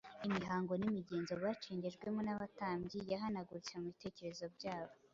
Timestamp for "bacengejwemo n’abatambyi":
1.43-2.99